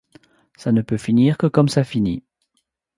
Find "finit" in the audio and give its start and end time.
1.83-2.23